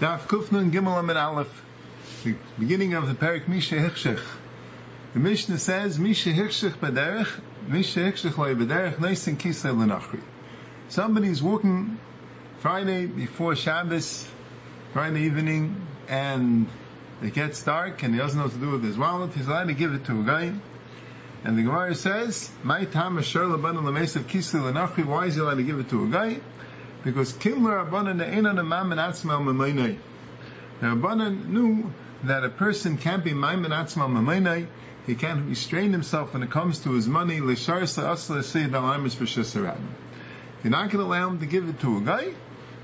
Daf 0.00 0.22
Kufnun 0.22 0.72
Gimel 0.72 1.00
Amud 1.00 1.16
Aleph, 1.16 1.64
the 2.24 2.34
beginning 2.58 2.94
of 2.94 3.06
the 3.06 3.14
Perik 3.14 3.46
Misha 3.46 3.76
Hichshech. 3.76 4.20
The 5.12 5.20
Mishnah 5.20 5.58
says, 5.58 5.98
Misha 5.98 6.30
Hichshech 6.30 6.72
Bederech, 6.72 7.28
Misha 7.68 8.00
Hichshech 8.00 8.36
Loi 8.36 8.54
Bederech, 8.54 8.96
Neisin 8.96 9.36
Kisei 9.36 9.72
Lenachri. 9.72 10.20
Somebody's 10.88 11.42
walking 11.42 12.00
Friday 12.58 13.06
before 13.06 13.54
Shabbos, 13.54 14.28
Friday 14.92 15.22
evening, 15.22 15.86
and 16.08 16.68
it 17.22 17.34
gets 17.34 17.62
dark 17.62 18.02
and 18.02 18.14
he 18.14 18.18
doesn't 18.18 18.36
know 18.36 18.46
what 18.46 18.54
to 18.54 18.58
do 18.58 18.70
with 18.70 18.82
his 18.82 18.98
wallet. 18.98 19.34
He's 19.34 19.46
allowed 19.46 19.68
to 19.68 19.74
give 19.74 19.92
it 19.92 20.06
to 20.06 20.20
a 20.20 20.24
guy. 20.24 20.52
And 21.44 21.58
the 21.58 21.62
Gemara 21.62 21.94
says, 21.94 22.50
My 22.64 22.86
time 22.86 23.18
is 23.18 23.26
Shur 23.26 23.46
Laban 23.46 23.76
Lamesav 23.76 24.22
Kisei 24.22 24.60
Lenachri. 24.60 25.04
Why 25.04 25.26
is 25.26 25.34
he 25.34 25.40
allowed 25.40 25.56
to 25.56 25.62
give 25.62 25.78
it 25.78 25.90
to 25.90 26.04
a 26.04 26.08
guy? 26.08 26.40
Because 27.04 27.32
Kimler 27.32 27.88
Rabbanan 27.88 28.20
Einan 28.20 28.58
Amam 28.58 28.94
Atzmal 28.94 29.42
Mamainai. 29.42 29.98
The 30.80 30.86
Rabbanan 30.86 31.48
knew 31.48 31.92
that 32.24 32.44
a 32.44 32.48
person 32.48 32.98
can't 32.98 33.24
be 33.24 33.32
Maimin 33.32 33.70
Atzmal 33.70 34.08
Mamainai, 34.08 34.66
he 35.06 35.16
can't 35.16 35.48
restrain 35.48 35.92
himself 35.92 36.32
when 36.32 36.42
it 36.42 36.50
comes 36.50 36.78
to 36.80 36.92
his 36.92 37.08
money, 37.08 37.40
Lishar 37.40 37.88
Sa'asla 37.88 38.44
Sayyid 38.44 38.74
Al-Amish 38.74 39.16
B'Shasarab. 39.16 39.80
You're 40.62 40.70
not 40.70 40.90
going 40.90 41.04
to 41.04 41.10
allow 41.10 41.28
him 41.28 41.40
to 41.40 41.46
give 41.46 41.68
it 41.68 41.80
to 41.80 41.96
a 41.96 42.00
guy, 42.00 42.32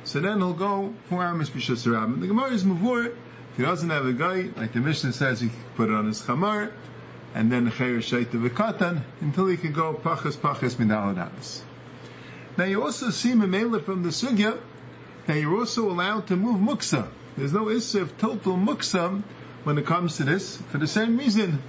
so 0.03 0.19
then 0.19 0.39
he'll 0.39 0.53
go 0.53 0.95
for 1.09 1.19
Amish 1.19 1.51
B'Shasarab. 1.51 2.21
The 2.21 2.27
Gemara 2.27 2.51
is 2.51 2.65
Mavur, 2.65 3.07
if 3.07 3.57
he 3.57 3.63
doesn't 3.63 3.91
have 3.91 4.07
a 4.07 4.13
guy, 4.13 4.49
like 4.57 4.73
the 4.73 4.81
Mishnah 4.81 5.13
says, 5.13 5.41
he 5.41 5.49
can 5.49 5.59
put 5.77 5.91
it 5.91 5.95
on 5.95 6.07
his 6.07 6.21
Chamar, 6.21 6.73
and 7.35 7.53
then 7.53 7.67
the 7.67 7.71
Chayyar 7.71 7.99
Shaita 7.99 8.49
V'Katan, 8.49 9.03
until 9.21 9.47
he 9.47 9.57
can 9.57 9.73
go 9.73 9.95
Pachas 9.95 10.37
Pachas 10.37 10.75
Midal 10.75 11.15
now 12.59 12.65
you 12.65 12.83
also 12.83 13.11
see 13.11 13.33
Memela 13.35 13.83
from 13.85 14.03
the 14.03 14.09
Sugya 14.09 14.59
that 15.27 15.39
you're 15.39 15.57
also 15.57 15.89
allowed 15.89 16.27
to 16.27 16.37
move 16.37 16.61
muksa. 16.61 17.09
There's 17.37 17.53
no 17.53 17.69
issue 17.69 18.01
of 18.01 18.19
total 18.19 18.57
muksa 18.57 19.23
when 19.63 19.79
it 19.79 19.87
comes 19.87 20.17
to 20.17 20.25
this 20.25 20.57
for 20.71 20.79
the 20.79 20.89
same 20.89 21.17
reason. 21.19 21.63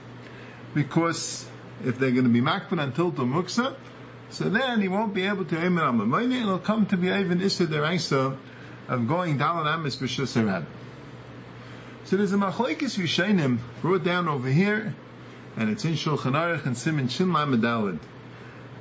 Because 0.73 1.45
if 1.85 1.99
they're 1.99 2.09
going 2.09 2.23
to 2.23 2.29
be 2.29 2.41
makban 2.41 2.79
on 2.81 2.93
total 2.93 3.25
muksa, 3.25 3.75
so 4.31 4.49
then 4.49 4.81
he 4.81 4.87
won't 4.87 5.13
be 5.13 5.27
able 5.27 5.45
to 5.45 5.63
aim 5.63 5.77
it 5.77 5.83
on 5.83 6.01
and 6.01 6.33
it'll 6.33 6.57
come 6.57 6.87
to 6.87 6.97
be 6.97 7.09
even 7.09 7.39
issue 7.39 7.65
issa 7.65 7.67
deraisa 7.67 8.37
of 8.87 9.07
going 9.07 9.39
on 9.39 9.67
amis 9.67 9.95
b'shus 9.95 10.65
So 12.05 12.17
there's 12.17 12.33
a 12.33 12.37
machlekes 12.37 12.97
rishonim 12.97 13.59
brought 13.83 14.03
down 14.03 14.27
over 14.27 14.49
here, 14.49 14.95
and 15.55 15.69
it's 15.69 15.85
in 15.85 15.93
Shulchan 15.93 16.33
Aruch 16.33 16.65
and 16.65 16.75
Simon 16.75 17.09
Shin 17.09 17.31
Lamed 17.31 17.61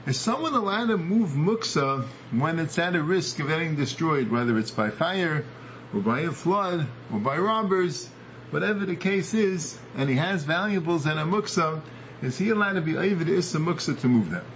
is 0.09 0.19
someone 0.19 0.55
allowed 0.55 0.87
to 0.87 0.97
move 0.97 1.31
muksa 1.31 2.03
when 2.33 2.59
it's 2.59 2.79
at 2.79 2.97
a 2.97 3.03
risk 3.03 3.41
of 3.41 3.49
getting 3.49 3.77
destroyed, 3.77 4.31
whether 4.31 4.59
it's 4.59 4.71
by 4.71 4.89
fire, 4.89 5.45
or 5.93 6.01
by 6.01 6.21
a 6.21 6.31
flood, 6.31 6.87
or 7.13 7.19
by 7.19 7.37
robbers, 7.37 8.09
whatever 8.49 8.87
the 8.87 8.97
case 8.97 9.35
is, 9.35 9.79
and 9.99 10.09
he 10.09 10.17
has 10.17 10.45
valuables 10.45 11.05
and 11.05 11.21
a 11.21 11.25
muksa, 11.25 11.83
is 12.23 12.39
he 12.39 12.49
allowed 12.49 12.73
to 12.73 12.81
be 12.81 12.97
Avid 12.97 13.29
Issa 13.29 13.59
muksa 13.59 14.01
to 14.01 14.09
move 14.09 14.31
them? 14.31 14.47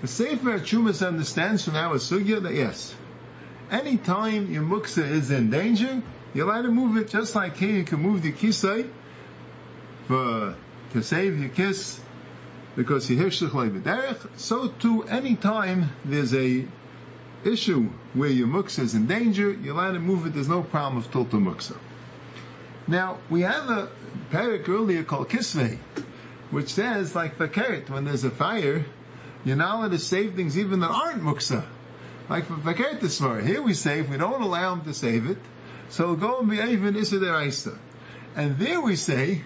The 0.00 0.08
Sefer 0.08 0.58
Chumas 0.58 1.06
understands 1.06 1.64
from 1.64 1.76
our 1.76 1.98
sugya 1.98 2.42
that 2.42 2.54
yes, 2.54 2.92
anytime 3.70 4.52
your 4.52 4.64
muksa 4.64 5.08
is 5.08 5.30
in 5.30 5.50
danger, 5.50 6.02
you're 6.34 6.50
allowed 6.50 6.62
to 6.62 6.72
move 6.72 6.96
it 6.96 7.08
just 7.08 7.36
like 7.36 7.56
here 7.56 7.70
you 7.70 7.84
can 7.84 8.00
move 8.00 8.22
the 8.22 8.32
kisai 8.32 8.90
for 10.08 10.56
to 10.94 11.02
save 11.02 11.38
your 11.38 11.48
kiss 11.48 12.00
because 12.78 13.08
he 13.08 13.16
hirshich 13.16 13.50
derech. 13.82 14.38
so 14.38 14.68
too 14.68 15.02
any 15.02 15.34
time 15.34 15.90
there's 16.04 16.32
a 16.32 16.64
issue 17.44 17.88
where 18.14 18.30
your 18.30 18.46
muksa 18.46 18.78
is 18.78 18.94
in 18.94 19.08
danger, 19.08 19.50
you're 19.50 19.74
allowed 19.74 19.94
to 19.94 19.98
move 19.98 20.26
it, 20.26 20.32
there's 20.32 20.48
no 20.48 20.62
problem 20.62 20.98
of 20.98 21.10
total 21.10 21.40
muksa. 21.40 21.76
Now, 22.86 23.18
we 23.28 23.40
have 23.40 23.68
a 23.68 23.90
parak 24.30 24.68
earlier 24.68 25.02
called 25.02 25.28
Kisvei, 25.28 25.78
which 26.52 26.68
says, 26.68 27.16
like 27.16 27.36
the 27.36 27.48
Fakert, 27.48 27.90
when 27.90 28.04
there's 28.04 28.22
a 28.22 28.30
fire, 28.30 28.86
you're 29.44 29.56
not 29.56 29.74
allowed 29.74 29.90
to 29.90 29.98
save 29.98 30.36
things 30.36 30.56
even 30.56 30.78
that 30.78 30.90
aren't 30.90 31.20
muksa. 31.20 31.66
Like 32.28 32.46
for 32.46 32.54
Fakert 32.54 33.00
this 33.00 33.18
far. 33.18 33.40
Here 33.40 33.60
we 33.60 33.72
if 33.72 34.08
we 34.08 34.18
don't 34.18 34.40
allow 34.40 34.74
him 34.74 34.82
to 34.82 34.94
save 34.94 35.28
it, 35.28 35.38
so 35.88 36.14
go 36.14 36.38
and 36.38 36.48
be 36.48 36.58
even 36.58 36.94
Issa 36.94 37.16
Deraisa. 37.16 37.76
And 38.36 38.56
there 38.56 38.80
we 38.80 38.94
say, 38.94 39.42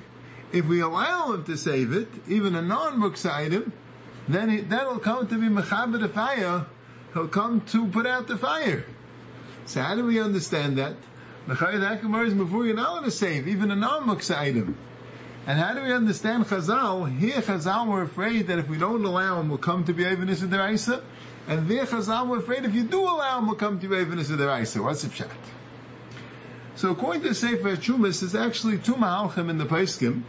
if 0.52 0.66
we 0.66 0.80
allow 0.80 1.32
him 1.32 1.44
to 1.44 1.56
save 1.56 1.92
it, 1.92 2.08
even 2.28 2.54
a 2.54 2.62
non-muksa 2.62 3.32
item, 3.32 3.72
then 4.28 4.48
he, 4.50 4.60
that'll 4.60 4.98
come 4.98 5.26
to 5.26 5.38
be 5.38 5.48
mechaber 5.48 6.00
the 6.00 6.08
fire. 6.08 6.66
He'll 7.14 7.28
come 7.28 7.60
to 7.72 7.86
put 7.86 8.06
out 8.06 8.28
the 8.28 8.36
fire. 8.36 8.84
So 9.66 9.80
how 9.82 9.94
do 9.94 10.04
we 10.04 10.20
understand 10.20 10.78
that? 10.78 10.96
Mechayat 11.46 12.26
is 12.26 12.34
before 12.34 12.66
you're 12.66 12.76
not 12.76 13.04
to 13.04 13.10
save 13.10 13.48
even 13.48 13.70
a 13.70 13.76
non-muksa 13.76 14.36
item. 14.36 14.76
And 15.46 15.58
how 15.58 15.74
do 15.74 15.82
we 15.82 15.92
understand 15.92 16.46
Chazal? 16.46 17.18
Here 17.18 17.40
Chazal 17.40 17.88
were 17.88 18.02
afraid 18.02 18.46
that 18.46 18.60
if 18.60 18.68
we 18.68 18.78
don't 18.78 19.04
allow 19.04 19.40
him, 19.40 19.48
we'll 19.48 19.58
come 19.58 19.84
to 19.84 19.92
be 19.92 20.04
Evanis 20.04 20.46
Deraisa. 20.46 21.02
And 21.48 21.68
there 21.68 21.84
Chazal 21.84 22.28
were 22.28 22.38
afraid 22.38 22.64
if 22.64 22.74
you 22.74 22.84
do 22.84 23.00
allow 23.00 23.38
him, 23.38 23.46
we'll 23.46 23.56
come 23.56 23.80
to 23.80 23.88
be 23.88 23.96
Evanis 23.96 24.28
Deraisa. 24.28 24.84
What's 24.84 25.02
the 25.02 25.08
pshat? 25.08 25.30
So 26.76 26.90
according 26.90 27.22
to 27.22 27.34
Sefer 27.34 27.76
Chumas, 27.76 28.20
there's 28.20 28.34
actually 28.34 28.78
two 28.78 28.94
Mahalchim 28.94 29.50
in 29.50 29.58
the 29.58 29.66
Paiskim. 29.66 30.22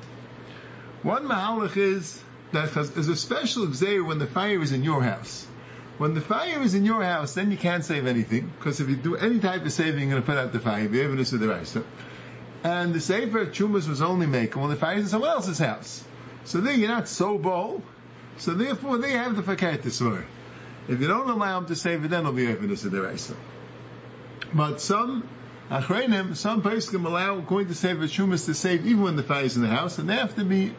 One 1.02 1.26
Mahalach 1.26 1.78
is 1.78 2.22
that 2.52 2.76
is 2.78 3.08
a 3.08 3.16
special 3.16 3.66
exer 3.66 4.06
when 4.06 4.20
the 4.20 4.28
fire 4.28 4.62
is 4.62 4.72
in 4.72 4.84
your 4.84 5.02
house. 5.02 5.48
When 5.98 6.14
the 6.14 6.22
fire 6.22 6.62
is 6.62 6.76
in 6.76 6.86
your 6.86 7.04
house, 7.04 7.34
then 7.34 7.52
you 7.52 7.58
can't 7.58 7.86
save 7.86 8.08
anything, 8.08 8.52
because 8.58 8.80
if 8.80 8.90
you 8.90 8.96
do 8.96 9.16
any 9.16 9.40
type 9.40 9.64
of 9.66 9.72
saving, 9.72 10.10
you're 10.10 10.20
going 10.20 10.22
to 10.22 10.26
put 10.26 10.38
out 10.38 10.52
the 10.52 10.60
fire. 10.60 10.88
The 10.88 11.02
evidence 11.02 11.34
of 11.34 11.40
the 11.40 11.48
Raisa. 11.48 11.84
And 12.64 12.94
the 12.94 13.00
Sefer 13.00 13.46
Chumas 13.48 13.88
was 13.88 14.02
only 14.02 14.26
making 14.26 14.62
when 14.62 14.72
the 14.72 14.76
fire 14.76 14.96
is 14.96 15.04
in 15.04 15.10
someone 15.10 15.30
else's 15.30 15.60
house. 15.60 16.04
So 16.46 16.62
there 16.62 16.74
you're 16.74 16.90
not 16.90 17.08
so 17.08 17.38
bold. 17.38 17.84
So 18.38 18.54
therefore 18.54 18.98
they 18.98 19.12
have 19.12 19.36
the 19.36 19.44
fakat 19.44 19.84
to 19.84 20.24
If 20.88 21.00
you 21.00 21.08
don't 21.08 21.30
allow 21.30 21.60
them 21.60 21.68
to 21.68 21.76
save 21.76 22.04
it, 22.04 22.10
then 22.10 22.22
it'll 22.22 22.34
be 22.34 22.48
evidence 22.48 22.84
of 22.84 22.92
the 22.92 23.02
Raisa. 23.02 23.36
But 24.54 24.82
some 24.82 25.28
Some 25.70 26.62
can 26.62 27.06
allow, 27.06 27.38
according 27.40 27.70
to 27.70 27.76
Sefer 27.76 28.04
Shumas, 28.04 28.46
to 28.46 28.54
save 28.54 28.86
even 28.86 29.02
when 29.02 29.16
the 29.16 29.24
fire 29.24 29.44
is 29.44 29.56
in 29.56 29.62
the 29.62 29.70
house, 29.70 29.98
and 29.98 30.10
they 30.10 30.16
have 30.16 30.36
to 30.36 30.44
be 30.44 30.74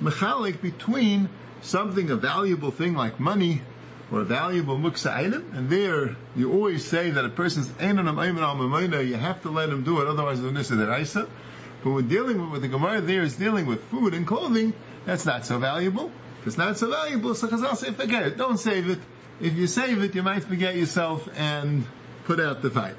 mechalik 0.00 0.60
between 0.60 1.28
something, 1.62 2.10
a 2.10 2.16
valuable 2.16 2.70
thing 2.70 2.94
like 2.94 3.18
money, 3.18 3.62
or 4.12 4.20
a 4.20 4.24
valuable 4.24 4.78
muksa 4.78 5.12
item, 5.12 5.52
and 5.54 5.68
there 5.68 6.16
you 6.36 6.52
always 6.52 6.84
say 6.84 7.10
that 7.10 7.24
a 7.24 7.28
person's 7.28 7.68
einanam 7.68 8.18
al 8.18 9.02
you 9.02 9.14
have 9.14 9.42
to 9.42 9.50
let 9.50 9.68
him 9.68 9.82
do 9.82 10.00
it, 10.00 10.06
otherwise 10.06 10.40
the 10.40 10.52
nissa 10.52 10.74
deraisa. 10.74 11.28
But 11.82 11.90
when 11.90 12.08
dealing 12.08 12.50
with 12.50 12.62
the 12.62 12.68
Gemara 12.68 13.00
there 13.00 13.22
is 13.22 13.36
dealing 13.36 13.66
with 13.66 13.82
food 13.84 14.14
and 14.14 14.26
clothing, 14.26 14.74
that's 15.04 15.26
not 15.26 15.44
so 15.44 15.58
valuable. 15.58 16.10
If 16.40 16.48
it's 16.48 16.58
not 16.58 16.78
so 16.78 16.90
valuable, 16.90 17.34
so 17.34 17.48
Chazal 17.48 17.76
say 17.76 17.90
forget 17.90 18.26
it, 18.26 18.36
don't 18.36 18.58
save 18.58 18.88
it. 18.88 19.00
If 19.40 19.54
you 19.54 19.66
save 19.66 20.02
it, 20.02 20.14
you 20.14 20.22
might 20.22 20.44
forget 20.44 20.76
yourself 20.76 21.28
and 21.36 21.84
put 22.24 22.38
out 22.38 22.62
the 22.62 22.70
fire. 22.70 22.96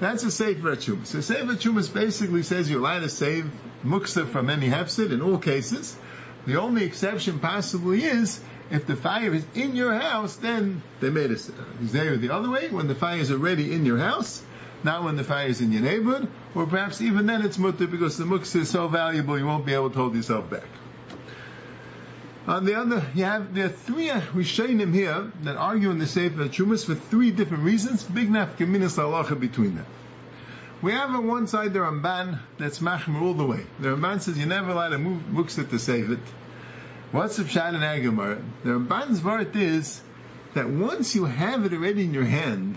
That's 0.00 0.22
a 0.22 0.30
Sefer 0.30 0.76
Chumas. 0.76 1.06
So 1.06 1.20
Sefer 1.20 1.54
Chumas 1.54 1.92
basically 1.92 2.42
says 2.44 2.70
you're 2.70 2.80
allowed 2.80 3.00
to 3.00 3.08
save 3.08 3.50
muksa 3.84 4.28
from 4.28 4.48
any 4.48 4.68
hefsid 4.68 5.12
in 5.12 5.20
all 5.20 5.38
cases. 5.38 5.96
The 6.46 6.60
only 6.60 6.84
exception 6.84 7.40
possibly 7.40 8.04
is 8.04 8.40
if 8.70 8.86
the 8.86 8.96
fire 8.96 9.34
is 9.34 9.44
in 9.54 9.74
your 9.74 9.94
house, 9.94 10.36
then 10.36 10.82
they 11.00 11.10
made 11.10 11.30
a 11.30 11.34
uh, 11.34 11.64
there 11.80 12.16
the 12.16 12.30
other 12.30 12.50
way, 12.50 12.68
when 12.68 12.86
the 12.86 12.94
fire 12.94 13.18
is 13.18 13.32
already 13.32 13.72
in 13.72 13.84
your 13.84 13.98
house, 13.98 14.42
not 14.84 15.02
when 15.02 15.16
the 15.16 15.24
fire 15.24 15.48
is 15.48 15.60
in 15.60 15.72
your 15.72 15.82
neighborhood, 15.82 16.28
or 16.54 16.66
perhaps 16.66 17.00
even 17.00 17.26
then 17.26 17.44
it's 17.44 17.58
mutter 17.58 17.86
because 17.86 18.16
the 18.16 18.24
muksa 18.24 18.56
is 18.56 18.70
so 18.70 18.86
valuable 18.88 19.38
you 19.38 19.46
won't 19.46 19.66
be 19.66 19.74
able 19.74 19.90
to 19.90 19.98
hold 19.98 20.14
yourself 20.14 20.48
back. 20.48 20.68
On 22.48 22.64
the 22.64 22.76
other, 22.76 23.04
you 23.14 23.24
have 23.24 23.54
there 23.54 23.66
are 23.66 23.68
three 23.68 24.08
Rishonim 24.08 24.94
here 24.94 25.30
that 25.42 25.56
argue 25.56 25.90
in 25.90 25.98
the 25.98 26.06
Sefer 26.06 26.48
Chumas 26.48 26.86
for 26.86 26.94
three 26.94 27.30
different 27.30 27.62
reasons. 27.62 28.02
Big 28.02 28.30
nafkaminas 28.30 28.96
halacha 28.96 29.38
between 29.38 29.74
them. 29.74 29.84
We 30.80 30.92
have 30.92 31.10
on 31.10 31.26
one 31.26 31.46
side 31.46 31.74
the 31.74 31.80
Ramban 31.80 32.38
that's 32.56 32.78
machmer 32.78 33.20
all 33.20 33.34
the 33.34 33.44
way. 33.44 33.66
The 33.80 33.88
Ramban 33.88 34.22
says 34.22 34.38
you're 34.38 34.46
never 34.46 34.70
allowed 34.70 34.90
to 34.90 34.98
move 34.98 35.24
muksa 35.24 35.68
to 35.68 35.78
save 35.78 36.10
it. 36.10 36.20
What's 37.12 37.36
the 37.36 37.42
pshat 37.42 37.74
in 37.74 37.82
Agamar? 37.82 38.42
The 38.64 38.70
Ramban's 38.70 39.20
vart 39.20 39.54
is 39.54 40.00
that 40.54 40.70
once 40.70 41.14
you 41.14 41.26
have 41.26 41.66
it 41.66 41.74
already 41.74 42.04
in 42.04 42.14
your 42.14 42.24
hand, 42.24 42.76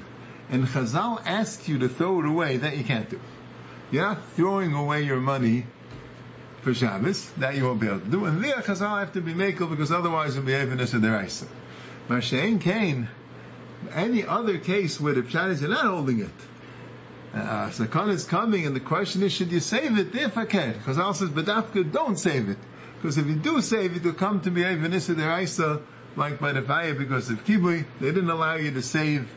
and 0.50 0.66
Chazal 0.66 1.22
asks 1.26 1.70
you 1.70 1.80
to 1.80 1.88
throw 1.88 2.20
it 2.20 2.26
away, 2.26 2.58
that 2.58 2.76
you 2.76 2.84
can't 2.84 3.10
do. 3.10 3.22
You're 3.90 4.04
not 4.04 4.32
throwing 4.36 4.74
away 4.74 5.04
your 5.04 5.22
money 5.22 5.66
for 6.62 6.74
Shabbos, 6.74 7.30
that 7.38 7.56
you 7.56 7.64
won't 7.66 7.80
be 7.80 7.88
able 7.88 8.00
to 8.00 8.08
do. 8.08 8.26
And 8.26 8.44
there 8.44 8.56
Chazal 8.56 9.00
have 9.00 9.14
to 9.14 9.22
be 9.22 9.34
makel 9.34 9.70
because 9.70 9.92
otherwise 9.92 10.36
it'll 10.36 10.46
be 10.46 10.54
evidence 10.54 10.94
of 10.94 11.02
their 11.02 11.24
Isa. 11.24 11.48
Mashain 12.08 12.62
Kain, 12.62 13.08
any 13.94 14.26
other 14.26 14.58
case 14.58 15.00
where 15.00 15.14
the 15.14 15.22
Pshat 15.22 15.52
is 15.52 15.62
you're 15.62 15.72
not 15.72 15.86
holding 15.86 16.20
it. 16.20 16.30
Uh, 17.34 17.70
Sakon 17.72 18.10
is 18.10 18.26
coming 18.26 18.66
and 18.66 18.76
the 18.76 18.82
question 18.82 19.24
is 19.24 19.32
should 19.32 19.52
you 19.52 19.60
save 19.60 19.98
it 19.98 20.14
if 20.16 20.38
I 20.38 20.46
can? 20.46 20.74
Chazal 20.74 21.16
says, 21.16 21.30
Badafka, 21.30 21.92
don't 21.92 22.18
save 22.18 22.50
it. 22.50 22.58
Because 23.02 23.18
if 23.18 23.26
you 23.26 23.36
do 23.36 23.62
save 23.62 23.96
it, 23.96 24.04
you'll 24.04 24.14
come 24.14 24.42
to 24.42 24.52
be 24.52 24.64
evidence 24.64 25.10
of 25.10 25.18
their 25.18 25.40
Isa, 25.42 25.82
like 26.16 26.40
by 26.40 26.52
the 26.52 26.62
fire 26.62 26.94
because 26.94 27.30
of 27.30 27.44
Kibui, 27.46 27.86
they 28.00 28.08
didn't 28.08 28.30
allow 28.30 28.56
you 28.56 28.72
to 28.72 28.82
save 28.82 29.28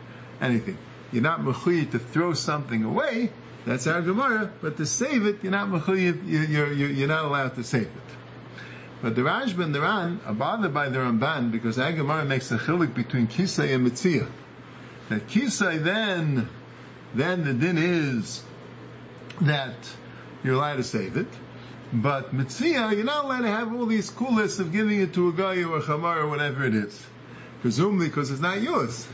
anything. 0.41 0.77
You're 1.13 1.23
not 1.23 1.41
mechuy 1.41 1.91
to 1.93 1.99
throw 1.99 2.35
something 2.35 2.85
away, 2.85 3.31
That's 3.67 3.87
our 3.87 4.03
Gemara, 4.03 4.53
but 4.61 4.77
to 4.77 4.87
save 4.87 5.25
it, 5.27 5.43
you're 5.43 5.53
not 5.53 5.69
mechuyev, 5.69 6.29
you're, 6.29 6.73
you're, 6.73 6.91
you're 6.91 7.09
not 7.09 7.25
allowed 7.25 7.55
to 7.55 7.65
save 7.65 7.87
it. 7.87 7.91
But 9.01 9.17
the 9.17 9.23
Rashba 9.23 9.65
and 9.65 9.75
the 9.75 9.81
Ran 9.81 10.21
are 10.27 10.35
bothered 10.35 10.75
by 10.75 10.89
the 10.89 10.99
Ramban 10.99 11.51
because 11.51 11.79
our 11.79 11.93
Gemara 11.93 12.25
makes 12.25 12.51
a 12.53 12.59
chilik 12.59 12.95
between 12.95 13.27
Kisai 13.27 13.75
and 13.75 13.87
Mitzia. 13.87 14.29
That 15.09 15.27
Kisai 15.29 15.83
then, 15.83 16.49
then 17.15 17.45
the 17.45 17.53
din 17.55 17.79
is 17.79 18.43
that 19.43 19.75
you're 20.43 20.55
allowed 20.55 20.77
to 20.77 20.85
save 20.85 21.17
it. 21.17 21.29
But 21.93 22.35
Mitzia, 22.35 22.95
you're 22.95 23.05
not 23.05 23.25
allowed 23.25 23.43
to 23.43 23.49
have 23.49 23.75
all 23.75 23.87
these 23.87 24.11
cool 24.11 24.35
lists 24.35 24.59
of 24.59 24.73
giving 24.73 25.01
it 25.01 25.15
to 25.15 25.29
a 25.29 25.33
guy 25.33 25.63
or 25.63 25.79
a 25.79 25.83
chamar 25.83 26.23
or 26.23 26.29
whatever 26.29 26.65
it 26.65 26.75
is. 26.75 27.07
Presumably 27.63 28.09
because 28.09 28.31
it's 28.31 28.41
not 28.41 28.61
yours. 28.63 29.07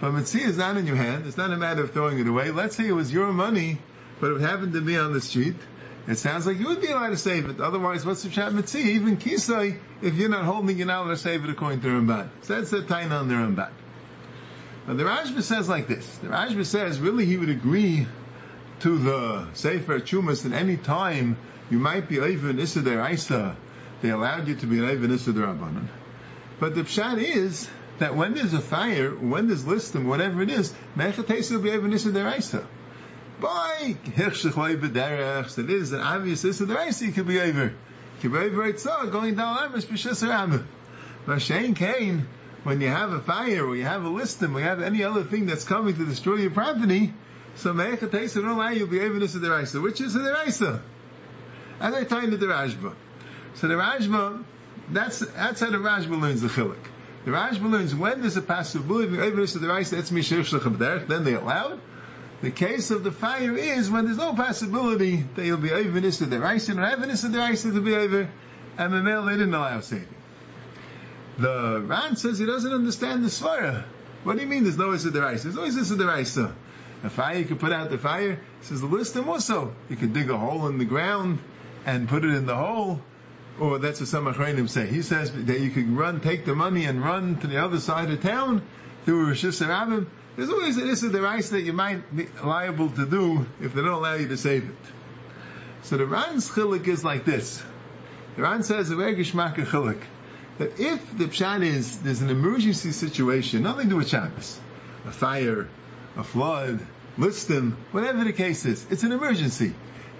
But 0.00 0.12
Mitzia 0.12 0.46
is 0.46 0.56
not 0.56 0.76
in 0.76 0.86
your 0.86 0.96
hand. 0.96 1.26
It's 1.26 1.36
not 1.36 1.52
a 1.52 1.56
matter 1.56 1.84
of 1.84 1.92
throwing 1.92 2.18
it 2.18 2.26
away. 2.26 2.50
Let's 2.50 2.76
say 2.76 2.86
it 2.86 2.92
was 2.92 3.12
your 3.12 3.32
money, 3.32 3.78
but 4.22 4.30
it 4.30 4.40
happened 4.40 4.74
to 4.74 4.80
be 4.80 4.96
on 4.96 5.12
the 5.12 5.20
street. 5.20 5.56
It 6.06 6.14
sounds 6.14 6.46
like 6.46 6.60
you 6.60 6.68
would 6.68 6.80
be 6.80 6.86
allowed 6.86 7.08
to 7.08 7.16
save 7.16 7.48
it. 7.48 7.60
Otherwise, 7.60 8.06
what's 8.06 8.22
the 8.22 8.28
chat 8.28 8.52
Mitzia? 8.52 8.84
Even 8.84 9.16
Kisai, 9.16 9.80
if 10.00 10.14
you're 10.14 10.28
not 10.28 10.44
holding, 10.44 10.78
you're 10.78 10.86
not 10.86 11.06
allowed 11.06 11.14
to 11.14 11.16
save 11.16 11.42
it 11.42 11.50
according 11.50 11.80
to 11.80 11.88
Ramban. 11.88 12.28
So 12.42 12.54
that's 12.54 12.70
the 12.70 12.82
Taina 12.82 13.18
on 13.18 13.26
the 13.26 13.34
Ramban. 13.34 13.70
But 14.86 14.96
the 14.96 15.02
Rashba 15.02 15.42
says 15.42 15.68
like 15.68 15.88
this. 15.88 16.06
The 16.18 16.28
Rashba 16.28 16.64
says, 16.64 17.00
really 17.00 17.24
he 17.24 17.36
would 17.36 17.48
agree 17.48 18.06
to 18.80 18.96
the 18.96 19.48
Sefer 19.54 19.98
Chumas 19.98 20.46
at 20.46 20.52
any 20.52 20.76
time 20.76 21.36
you 21.68 21.80
might 21.80 22.08
be 22.08 22.20
over 22.20 22.50
Issa 22.50 22.82
Deraisa. 22.82 23.56
They 24.02 24.10
allowed 24.10 24.46
you 24.46 24.54
to 24.54 24.66
be 24.66 24.80
over 24.82 25.12
Issa 25.12 25.32
Derabanan. 25.32 25.88
But 26.60 26.76
the 26.76 26.82
pshat 26.82 27.20
is 27.20 27.68
that 27.98 28.14
when 28.14 28.34
there's 28.34 28.54
a 28.54 28.60
fire, 28.60 29.10
when 29.10 29.48
there's 29.48 29.64
listim, 29.64 30.04
whatever 30.04 30.42
it 30.42 30.50
is, 30.50 30.72
Mechatesa 30.96 31.56
will 31.56 31.62
be 31.62 31.72
over 31.72 31.88
Issa 31.88 32.10
Deraisa. 32.10 32.64
By 33.42 33.96
Hirshach 34.04 34.52
B'derech, 34.52 35.68
is 35.68 35.90
an 35.90 36.00
obvious 36.00 36.44
Issa 36.44 36.64
Deraisa, 36.64 37.06
you 37.06 37.10
could 37.12 37.26
be 37.26 37.40
over. 37.40 37.64
You 37.64 37.72
could 38.20 38.32
be 38.32 38.38
over 38.38 38.72
Eitzah, 38.72 39.10
going 39.10 39.34
down 39.34 39.56
Amish 39.56 39.86
B'Shis 39.86 40.26
Ramah. 40.26 40.62
Mashain 41.26 41.74
Kain, 41.74 42.28
when 42.62 42.80
you 42.80 42.86
have 42.86 43.10
a 43.10 43.20
fire, 43.20 43.66
or 43.66 43.74
you 43.74 43.82
have 43.82 44.04
a 44.04 44.08
listim, 44.08 44.54
or 44.54 44.60
you 44.60 44.64
have 44.64 44.80
any 44.80 45.02
other 45.02 45.24
thing 45.24 45.46
that's 45.46 45.64
coming 45.64 45.96
to 45.96 46.04
destroy 46.06 46.36
your 46.36 46.52
property, 46.52 47.12
so 47.56 47.74
Mechatesa 47.74 48.36
don't 48.36 48.46
allow 48.46 48.68
you 48.68 48.86
to 48.86 48.86
be 48.86 49.00
over 49.00 49.20
Issa 49.20 49.40
Deraisa. 49.40 49.82
Which 49.82 50.00
is 50.00 50.14
a 50.14 50.20
Deraisa? 50.20 50.80
And 51.80 51.94
they're 51.94 52.04
talking 52.04 52.30
to 52.30 52.36
the 52.36 52.46
Rashba. 52.46 52.94
So 53.54 53.66
the 53.66 53.74
Rashba, 53.74 54.44
that's, 54.88 55.18
that's 55.18 55.58
how 55.58 55.70
the 55.70 55.78
Rashba 55.78 56.20
learns 56.20 56.42
the 56.42 56.48
Chilik. 56.48 56.78
The 57.24 57.32
Rashba 57.32 57.68
learns 57.68 57.92
when 57.92 58.20
there's 58.20 58.36
a 58.36 58.42
possibility 58.42 59.14
of 59.14 59.18
evidence 59.18 59.56
of 59.56 59.62
the 59.62 59.68
Raisa, 59.68 59.96
that's 59.96 60.12
Mishir 60.12 61.08
then 61.08 61.24
they 61.24 61.34
allow 61.34 61.80
The 62.42 62.50
case 62.50 62.90
of 62.90 63.04
the 63.04 63.12
fire 63.12 63.56
is 63.56 63.88
when 63.88 64.04
there's 64.04 64.16
no 64.18 64.34
possibility 64.34 65.24
that 65.36 65.46
you'll 65.46 65.58
be 65.58 65.70
evidence 65.70 66.20
of 66.20 66.30
the 66.30 66.40
Raisa, 66.40 66.72
and 66.72 66.80
evidence 66.80 67.22
of 67.22 67.30
the 67.30 67.38
Raisa 67.38 67.70
to 67.70 67.80
be 67.80 67.94
over, 67.94 68.28
and 68.76 68.92
the 68.92 69.00
male 69.00 69.24
they 69.24 69.34
didn't 69.34 69.54
allow 69.54 69.80
saving. 69.80 70.08
The 71.38 71.82
Ran 71.86 72.16
says 72.16 72.40
he 72.40 72.46
doesn't 72.46 72.72
understand 72.72 73.24
the 73.24 73.28
Svara. 73.28 73.84
What 74.24 74.36
do 74.36 74.42
you 74.42 74.48
mean 74.48 74.64
there's 74.64 74.76
no 74.76 74.92
Issa 74.92 75.10
Deraisa? 75.10 75.44
There's 75.44 75.54
no 75.54 75.64
Issa 75.64 75.94
Deraisa. 75.94 76.52
A 77.04 77.10
fire, 77.10 77.38
you 77.38 77.44
can 77.44 77.58
put 77.58 77.72
out 77.72 77.90
the 77.90 77.98
fire. 77.98 78.40
Says 78.60 78.80
the 78.80 78.86
list 78.86 79.16
also. 79.16 79.74
You 79.88 79.96
can 79.96 80.12
dig 80.12 80.28
a 80.28 80.36
hole 80.36 80.66
in 80.66 80.78
the 80.78 80.84
ground 80.84 81.38
and 81.86 82.08
put 82.08 82.24
it 82.24 82.34
in 82.34 82.46
the 82.46 82.56
hole, 82.56 83.00
or 83.60 83.78
that's 83.78 84.00
what 84.00 84.08
some 84.08 84.26
Acharonim 84.26 84.68
say. 84.68 84.86
He 84.88 85.02
says 85.02 85.32
that 85.32 85.60
you 85.60 85.70
could 85.70 85.88
run, 85.88 86.20
take 86.20 86.44
the 86.44 86.54
money 86.54 86.86
and 86.86 87.02
run 87.02 87.38
to 87.40 87.46
the 87.46 87.62
other 87.62 87.78
side 87.78 88.10
of 88.10 88.20
town 88.20 88.62
through 89.04 89.28
Rosh 89.28 89.44
Hashanah. 89.44 90.06
There's 90.36 90.48
always 90.48 90.78
an 90.78 90.88
issue 90.88 91.08
the 91.10 91.20
rice 91.20 91.50
that 91.50 91.62
you 91.62 91.72
might 91.72 92.14
be 92.14 92.26
liable 92.42 92.88
to 92.90 93.06
do 93.06 93.46
if 93.60 93.74
they 93.74 93.82
don't 93.82 93.90
allow 93.90 94.14
you 94.14 94.28
to 94.28 94.36
save 94.36 94.64
it. 94.64 94.92
So 95.82 95.98
the 95.98 96.06
Ran's 96.06 96.48
chilik 96.48 96.86
is 96.88 97.04
like 97.04 97.24
this. 97.24 97.62
The 98.36 98.42
Ran 98.42 98.62
says 98.62 98.90
a 98.90 98.96
very 98.96 99.14
gishmaka 99.14 99.66
chilik 99.66 100.00
that 100.58 100.80
if 100.80 101.18
the 101.18 101.24
pshat 101.24 101.62
is 101.64 102.00
there's 102.00 102.22
an 102.22 102.30
emergency 102.30 102.92
situation, 102.92 103.62
nothing 103.62 103.84
to 103.84 103.90
do 103.90 103.96
with 103.96 104.08
Shabbos, 104.08 104.58
a 105.04 105.10
fire, 105.10 105.68
a 106.16 106.24
flood, 106.24 106.80
listim, 107.18 107.74
whatever 107.90 108.24
the 108.24 108.32
case 108.32 108.64
is, 108.64 108.86
it's 108.90 109.02
an 109.02 109.12
emergency. 109.12 109.74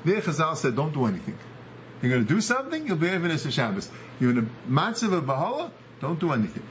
There 0.04 0.20
Chazal 0.20 0.56
said, 0.56 0.76
don't 0.76 0.92
do 0.92 1.06
anything. 1.06 1.38
You're 2.02 2.10
going 2.10 2.26
to 2.26 2.34
do 2.34 2.40
something, 2.40 2.86
you'll 2.86 2.96
be 2.96 3.06
Evanis 3.06 3.50
Shabbos. 3.50 3.88
You're 4.20 4.32
in 4.32 4.38
a 4.38 4.70
matzav 4.70 5.12
of 5.12 5.24
Bahala, 5.24 5.70
don't 6.00 6.18
do 6.18 6.32
anything. 6.32 6.64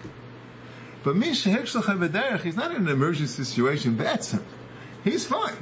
But 1.04 1.16
Mish 1.16 1.46
Hekshach 1.46 2.42
he's 2.42 2.56
not 2.56 2.72
in 2.72 2.84
an 2.84 2.88
emergency 2.88 3.44
situation, 3.44 3.98
that's 3.98 4.32
him. 4.32 4.46
He's 5.04 5.26
fine. 5.26 5.58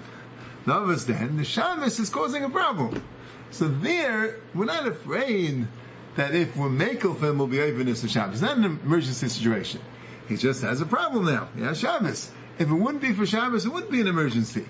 Navas 0.66 1.06
then, 1.06 1.38
the 1.38 1.46
Shabbos 1.46 2.00
is 2.00 2.10
causing 2.10 2.44
a 2.44 2.50
problem. 2.50 3.02
So 3.52 3.68
there, 3.68 4.36
we're 4.54 4.66
not 4.66 4.86
afraid 4.86 5.68
that 6.16 6.36
if 6.36 6.56
we're 6.58 6.70
makel 6.70 7.20
him, 7.20 7.38
we'll 7.38 7.48
be 7.48 7.58
Evanis 7.58 8.08
Shabbos. 8.10 8.34
It's 8.34 8.42
not 8.42 8.58
an 8.58 8.66
emergency 8.66 9.30
situation. 9.30 9.82
He 10.28 10.36
just 10.36 10.62
has 10.62 10.82
a 10.82 10.86
problem 10.86 11.26
now. 11.26 11.48
Has 11.58 11.80
Shabbos. 11.80 12.30
If 12.60 12.70
it 12.70 12.74
wouldn't 12.74 13.02
be 13.02 13.14
for 13.14 13.26
Shabbos, 13.26 13.66
it 13.66 13.70
wouldn't 13.70 13.92
be 13.92 14.02
an 14.02 14.08
emergency. 14.08 14.66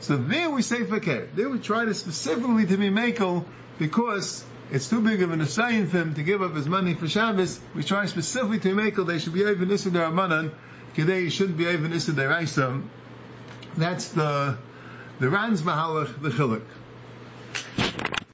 So 0.00 0.16
there 0.16 0.50
we 0.50 0.62
say 0.62 0.84
fakir. 0.84 1.28
There 1.34 1.48
we 1.48 1.58
try 1.58 1.84
to 1.84 1.94
specifically 1.94 2.66
to 2.66 2.76
be 2.76 2.88
makel 2.88 3.44
because 3.78 4.44
it's 4.70 4.88
too 4.88 5.00
big 5.00 5.22
of 5.22 5.30
an 5.30 5.40
assignment 5.40 5.90
for 5.90 5.98
him 5.98 6.14
to 6.14 6.22
give 6.22 6.42
up 6.42 6.54
his 6.54 6.66
money 6.66 6.94
for 6.94 7.08
Shabbos. 7.08 7.60
We 7.74 7.82
try 7.82 8.06
specifically 8.06 8.58
to 8.60 8.74
make 8.74 8.98
it 8.98 9.02
they 9.04 9.18
should 9.18 9.34
be 9.34 9.40
even 9.40 9.70
Issa 9.70 9.90
Rabanan, 9.90 10.52
Kedei 10.96 11.30
shouldn't 11.30 11.58
be 11.58 11.66
even 11.66 11.92
Issa 11.92 12.12
Deraisa. 12.12 12.82
That's 13.76 14.08
the 14.08 14.56
the 15.18 15.28
Ran's 15.30 15.62
Mahalach, 15.62 16.20
the 16.20 16.30
Chilik. 16.30 16.62